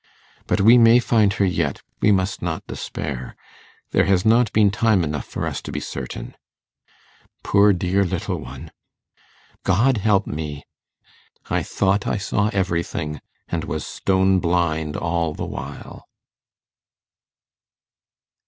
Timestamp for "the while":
15.35-16.07